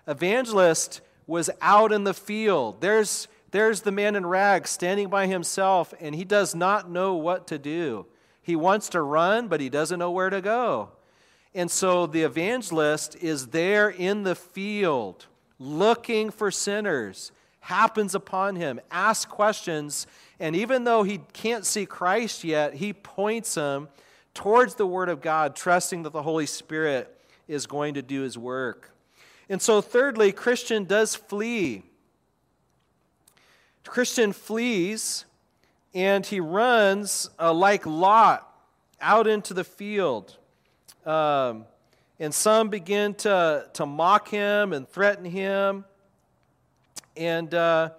[0.07, 2.81] Evangelist was out in the field.
[2.81, 7.47] There's, there's the man in rags standing by himself, and he does not know what
[7.47, 8.05] to do.
[8.43, 10.91] He wants to run, but he doesn't know where to go.
[11.55, 15.25] And so the evangelist is there in the field
[15.59, 20.07] looking for sinners, happens upon him, asks questions,
[20.39, 23.89] and even though he can't see Christ yet, he points him
[24.35, 28.37] towards the Word of God, trusting that the Holy Spirit is going to do his
[28.37, 28.91] work.
[29.49, 31.85] And so, thirdly, Christian does flee.
[33.87, 35.25] Christian flees
[35.95, 38.47] and he runs uh, like Lot
[39.01, 40.37] out into the field.
[41.05, 41.65] Um,
[42.19, 45.85] and some begin to, to mock him and threaten him.
[47.17, 47.53] And.
[47.55, 47.91] Uh,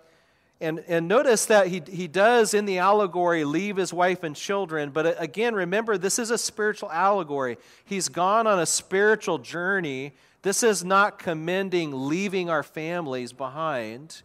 [0.60, 4.90] and, and notice that he, he does in the allegory leave his wife and children,
[4.90, 7.58] but uh, again, remember, this is a spiritual allegory.
[7.86, 10.14] He's gone on a spiritual journey.
[10.42, 14.24] This is not commending leaving our families behind.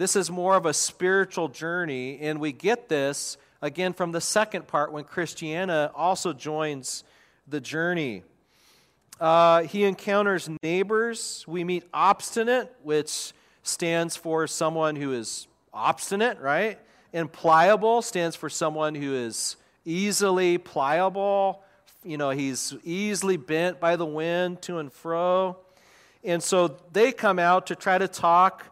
[0.00, 4.66] This is more of a spiritual journey, and we get this again from the second
[4.66, 7.04] part when Christiana also joins
[7.46, 8.22] the journey.
[9.20, 11.44] Uh, he encounters neighbors.
[11.46, 16.78] We meet obstinate, which stands for someone who is obstinate, right?
[17.12, 21.62] And pliable stands for someone who is easily pliable.
[22.04, 25.58] You know, he's easily bent by the wind to and fro.
[26.24, 28.69] And so they come out to try to talk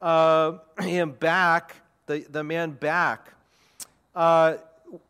[0.00, 1.76] uh, him back,
[2.06, 3.32] the, the man back.
[4.14, 4.56] Uh,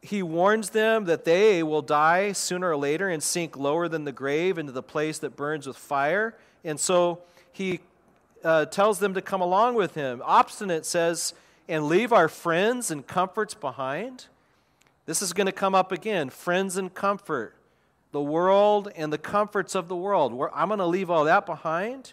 [0.03, 4.13] he warns them that they will die sooner or later and sink lower than the
[4.13, 6.37] grave into the place that burns with fire.
[6.65, 7.21] And so
[7.53, 7.81] he
[8.45, 10.21] uh, tells them to come along with him.
[10.25, 11.35] Obstinate says,
[11.69, 14.27] and leave our friends and comforts behind.
[15.07, 17.55] This is going to come up again friends and comfort,
[18.13, 20.33] the world and the comforts of the world.
[20.55, 22.13] I'm going to leave all that behind.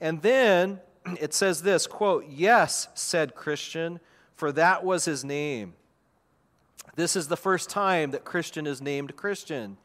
[0.00, 0.80] And then
[1.20, 4.00] it says this quote, Yes, said Christian,
[4.34, 5.74] for that was his name.
[6.94, 9.78] This is the first time that Christian is named Christian.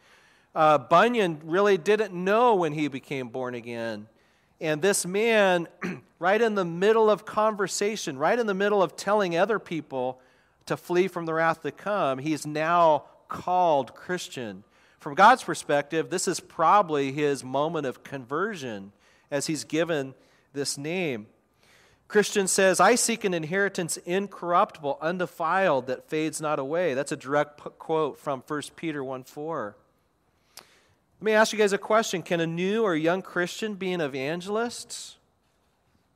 [0.53, 4.07] Uh, Bunyan really didn't know when he became born again.
[4.59, 5.67] And this man,
[6.19, 10.19] right in the middle of conversation, right in the middle of telling other people
[10.65, 14.63] to flee from the wrath to come, he's now called Christian.
[14.99, 18.91] From God's perspective, this is probably his moment of conversion
[19.29, 20.15] as he's given
[20.57, 21.27] this name.
[22.09, 26.93] Christian says, I seek an inheritance incorruptible, undefiled, that fades not away.
[26.93, 29.75] That's a direct quote from 1 Peter 1 4.
[31.19, 34.01] Let me ask you guys a question Can a new or young Christian be an
[34.01, 35.17] evangelist?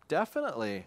[0.07, 0.85] Definitely.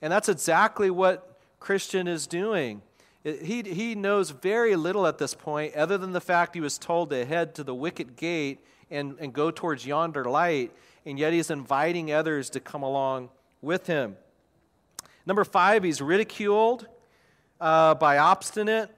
[0.00, 2.82] And that's exactly what Christian is doing.
[3.22, 7.10] He, he knows very little at this point, other than the fact he was told
[7.10, 8.58] to head to the wicket gate
[8.90, 10.72] and, and go towards yonder light,
[11.04, 13.30] and yet he's inviting others to come along
[13.60, 14.16] with him.
[15.26, 16.86] Number five, he's ridiculed
[17.60, 18.90] uh, by obstinate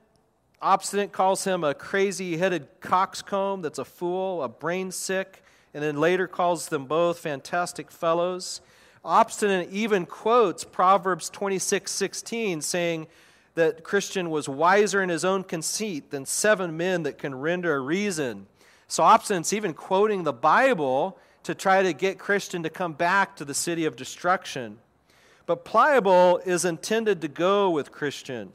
[0.65, 5.43] Obstinate calls him a crazy headed coxcomb that's a fool, a brain sick,
[5.75, 8.63] and then later calls them both fantastic fellows.
[9.05, 13.07] Obstinate even quotes Proverbs 26 16, saying
[13.57, 17.81] that Christian was wiser in his own conceit than seven men that can render a
[17.81, 18.47] reason.
[18.89, 23.45] So Obstinate's even quoting the Bible to try to get Christian to come back to
[23.45, 24.79] the city of destruction.
[25.47, 28.53] But pliable is intended to go with Christian.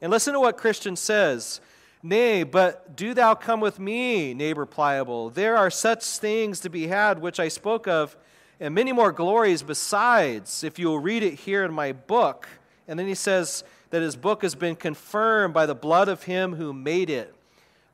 [0.00, 1.60] And listen to what Christian says.
[2.02, 5.30] Nay, but do thou come with me, neighbor pliable.
[5.30, 8.16] There are such things to be had which I spoke of,
[8.60, 12.46] and many more glories besides, if you will read it here in my book.
[12.86, 16.54] And then he says that his book has been confirmed by the blood of him
[16.54, 17.34] who made it.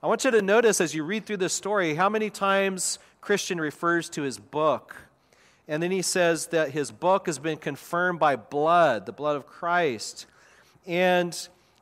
[0.02, 3.58] I want you to notice as you read through this story how many times Christian
[3.58, 4.96] refers to his book.
[5.66, 9.46] And then he says that his book has been confirmed by blood, the blood of
[9.46, 10.26] Christ.
[10.86, 11.36] And,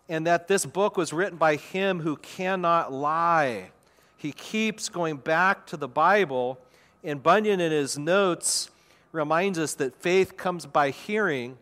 [0.08, 3.72] and that this book was written by him who cannot lie.
[4.16, 6.60] He keeps going back to the Bible.
[7.02, 8.70] And Bunyan, in his notes,
[9.10, 11.58] reminds us that faith comes by hearing,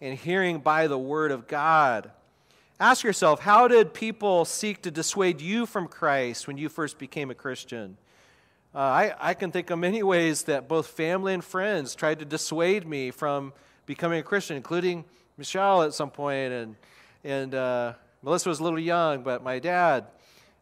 [0.00, 2.12] and hearing by the Word of God.
[2.78, 7.32] Ask yourself how did people seek to dissuade you from Christ when you first became
[7.32, 7.96] a Christian?
[8.74, 12.24] Uh, I, I can think of many ways that both family and friends tried to
[12.24, 13.52] dissuade me from
[13.86, 15.04] becoming a Christian, including
[15.38, 16.76] Michelle at some point, and,
[17.22, 20.06] and uh, Melissa was a little young, but my dad.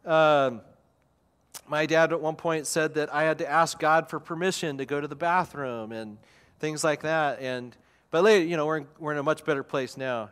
[0.04, 0.60] Um,
[1.68, 4.84] my dad at one point said that I had to ask God for permission to
[4.84, 6.18] go to the bathroom and
[6.58, 7.40] things like that.
[7.40, 7.74] And
[8.10, 10.30] but later, you know, we're in, we're in a much better place now.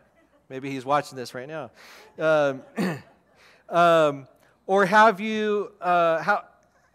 [0.48, 1.70] Maybe he's watching this right now.
[2.18, 2.62] Um,
[3.68, 4.28] um,
[4.66, 5.72] or have you?
[5.80, 6.44] Uh, how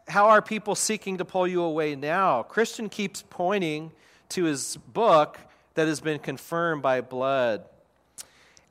[0.07, 2.43] how are people seeking to pull you away now?
[2.43, 3.91] Christian keeps pointing
[4.29, 5.39] to his book
[5.73, 7.65] that has been confirmed by blood.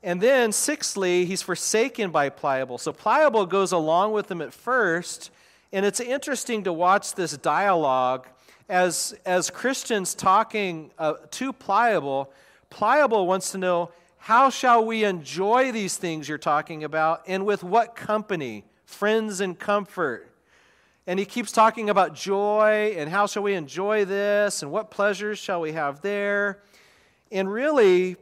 [0.01, 2.77] And then, sixthly, he's forsaken by Pliable.
[2.77, 5.31] So Pliable goes along with him at first,
[5.73, 8.27] and it's interesting to watch this dialogue
[8.69, 12.31] as, as Christians talking uh, to Pliable.
[12.69, 17.63] Pliable wants to know how shall we enjoy these things you're talking about, and with
[17.63, 18.63] what company?
[18.85, 20.31] Friends and comfort.
[21.07, 25.37] And he keeps talking about joy and how shall we enjoy this and what pleasures
[25.37, 26.63] shall we have there.
[27.31, 28.17] And really,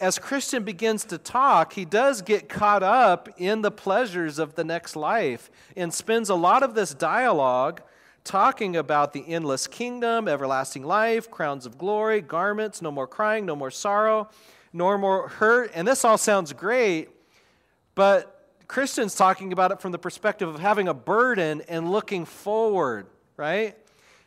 [0.00, 4.64] as Christian begins to talk, he does get caught up in the pleasures of the
[4.64, 7.82] next life and spends a lot of this dialogue
[8.24, 13.54] talking about the endless kingdom, everlasting life, crowns of glory, garments, no more crying, no
[13.54, 14.28] more sorrow,
[14.72, 15.70] nor more hurt.
[15.74, 17.10] And this all sounds great,
[17.94, 18.33] but
[18.68, 23.06] Christians talking about it from the perspective of having a burden and looking forward,
[23.36, 23.76] right?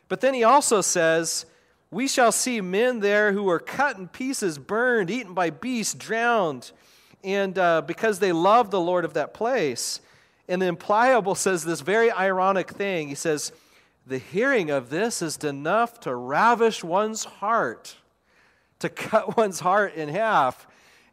[0.08, 1.46] But then he also says,
[1.90, 6.72] We shall see men there who are cut in pieces, burned, eaten by beasts, drowned,
[7.24, 10.00] and uh, because they love the Lord of that place.
[10.48, 13.08] And then Pliable says this very ironic thing.
[13.08, 13.52] He says,
[14.06, 17.96] The hearing of this is enough to ravish one's heart,
[18.78, 20.66] to cut one's heart in half.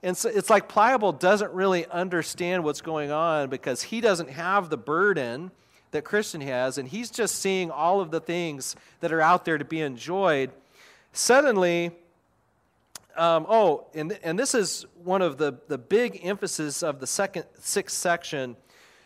[0.04, 4.70] And so it's like Pliable doesn't really understand what's going on because he doesn't have
[4.70, 5.52] the burden
[5.92, 9.58] that Christian has, and he's just seeing all of the things that are out there
[9.58, 10.52] to be enjoyed.
[11.14, 11.92] Suddenly,
[13.16, 17.46] um, oh, and, and this is one of the, the big emphasis of the second
[17.60, 18.58] sixth section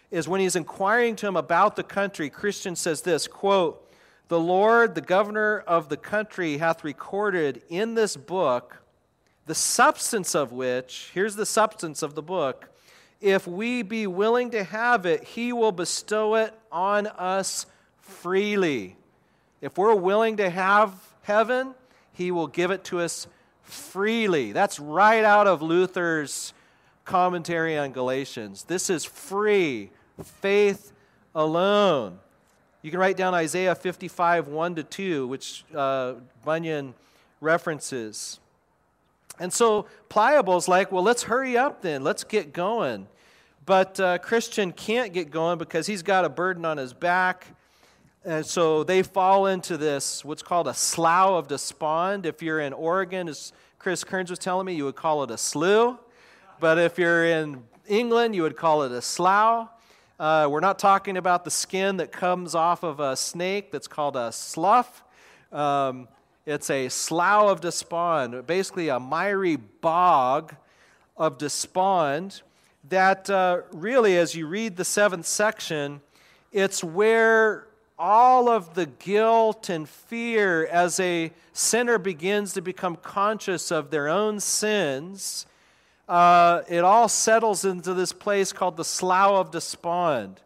[0.10, 3.88] is when he's inquiring to him about the country, Christian says this quote,
[4.28, 8.82] The Lord, the governor of the country, hath recorded in this book
[9.50, 12.70] the substance of which, here's the substance of the book,
[13.20, 17.66] if we be willing to have it, he will bestow it on us
[18.00, 18.96] freely.
[19.60, 20.94] If we're willing to have
[21.24, 21.74] heaven,
[22.14, 23.26] he will give it to us
[23.64, 24.52] freely.
[24.52, 26.54] That's right out of Luther's
[27.04, 28.66] commentary on Galatians.
[28.66, 29.90] This is free,
[30.24, 30.92] faith
[31.34, 32.20] alone.
[32.84, 36.14] You can write down Isaiah 55, 1 to 2, which uh,
[36.46, 36.94] Bunyan
[37.42, 38.40] references.
[39.40, 42.04] And so Pliable's like, well, let's hurry up then.
[42.04, 43.08] Let's get going.
[43.66, 47.48] But uh, Christian can't get going because he's got a burden on his back.
[48.26, 52.26] And so they fall into this, what's called a slough of despond.
[52.26, 55.38] If you're in Oregon, as Chris Kearns was telling me, you would call it a
[55.38, 56.00] slough.
[56.60, 59.70] But if you're in England, you would call it a slough.
[60.20, 64.18] Uh, we're not talking about the skin that comes off of a snake that's called
[64.18, 65.02] a slough.
[65.54, 66.10] Um,
[66.50, 70.56] it's a slough of despond, basically a miry bog
[71.16, 72.42] of despond
[72.88, 76.02] that uh, really, as you read the seventh section,
[76.52, 77.68] it's where
[78.00, 84.08] all of the guilt and fear as a sinner begins to become conscious of their
[84.08, 85.46] own sins,
[86.08, 90.40] uh, it all settles into this place called the slough of despond.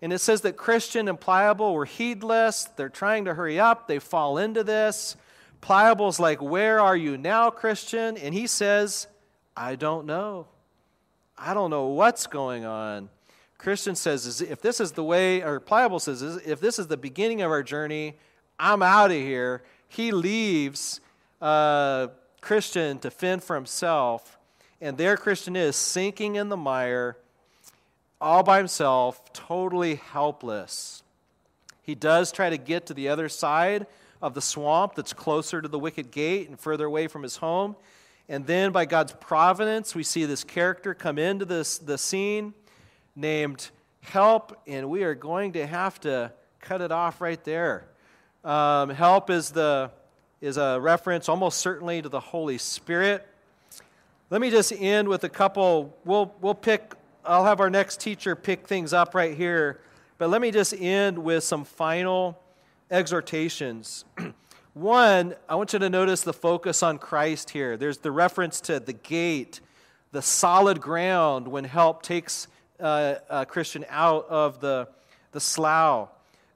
[0.00, 2.68] And it says that Christian and Pliable were heedless.
[2.76, 3.88] They're trying to hurry up.
[3.88, 5.16] They fall into this.
[5.60, 8.16] Pliable's like, Where are you now, Christian?
[8.16, 9.06] And he says,
[9.56, 10.46] I don't know.
[11.36, 13.08] I don't know what's going on.
[13.58, 17.42] Christian says, If this is the way, or Pliable says, If this is the beginning
[17.42, 18.16] of our journey,
[18.58, 19.62] I'm out of here.
[19.88, 21.00] He leaves
[21.40, 22.08] uh,
[22.40, 24.38] Christian to fend for himself.
[24.80, 27.16] And there Christian is, sinking in the mire,
[28.20, 31.02] all by himself, totally helpless.
[31.82, 33.86] He does try to get to the other side
[34.22, 37.76] of the swamp that's closer to the wicket gate and further away from his home.
[38.28, 42.54] And then by God's providence, we see this character come into this, the scene
[43.16, 43.70] named
[44.02, 47.88] help, and we are going to have to cut it off right there.
[48.44, 49.90] Um, help is, the,
[50.40, 53.26] is a reference almost certainly to the Holy Spirit.
[54.30, 55.96] Let me just end with a couple.
[56.04, 56.94] We'll, we'll pick,
[57.24, 59.80] I'll have our next teacher pick things up right here.
[60.18, 62.40] But let me just end with some final
[62.90, 64.04] exhortations.
[64.74, 67.76] One, I want you to notice the focus on Christ here.
[67.76, 69.60] There's the reference to the gate,
[70.12, 74.88] the solid ground when help takes uh, a Christian out of the,
[75.32, 76.08] the slough.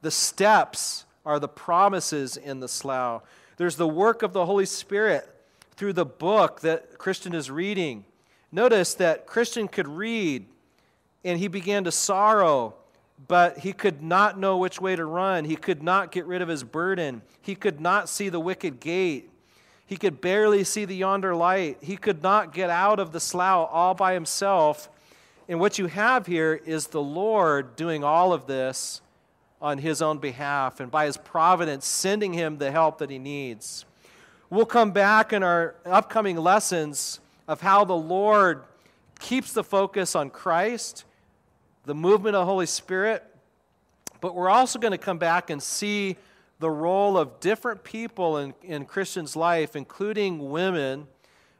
[0.02, 3.22] The steps are the promises in the slough.
[3.56, 5.28] There's the work of the Holy Spirit
[5.76, 8.04] through the book that Christian is reading.
[8.52, 10.46] Notice that Christian could read
[11.24, 12.74] and he began to sorrow
[13.26, 15.44] but he could not know which way to run.
[15.44, 17.22] He could not get rid of his burden.
[17.40, 19.30] He could not see the wicket gate.
[19.86, 21.78] He could barely see the yonder light.
[21.80, 24.88] He could not get out of the slough all by himself.
[25.48, 29.00] And what you have here is the Lord doing all of this
[29.60, 33.84] on his own behalf and by his providence sending him the help that he needs.
[34.50, 38.64] We'll come back in our upcoming lessons of how the Lord
[39.18, 41.04] keeps the focus on Christ
[41.84, 43.22] the movement of the Holy Spirit,
[44.20, 46.16] but we're also going to come back and see
[46.58, 51.06] the role of different people in, in Christians' life, including women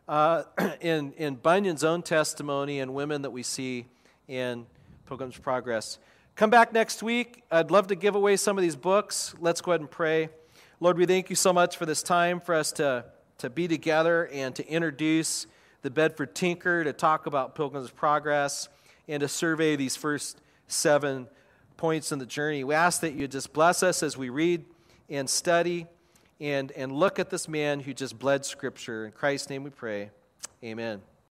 [0.08, 0.44] uh,
[0.80, 3.86] in, in Bunyan's own testimony and women that we see
[4.28, 4.66] in
[5.06, 5.98] Pilgrim's Progress.
[6.36, 7.44] Come back next week.
[7.50, 9.34] I'd love to give away some of these books.
[9.38, 10.30] Let's go ahead and pray.
[10.80, 13.04] Lord, we thank you so much for this time for us to,
[13.38, 15.46] to be together and to introduce
[15.82, 18.68] the Bedford Tinker, to talk about Pilgrim's Progress
[19.08, 21.28] and to survey these first seven
[21.76, 22.64] points in the journey.
[22.64, 24.64] We ask that you just bless us as we read
[25.08, 25.86] and study
[26.40, 29.06] and, and look at this man who just bled Scripture.
[29.06, 30.10] In Christ's name we pray.
[30.62, 31.02] Amen.